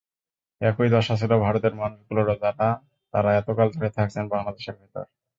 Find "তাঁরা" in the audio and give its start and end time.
3.13-3.29